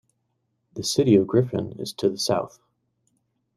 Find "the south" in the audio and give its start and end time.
2.09-2.57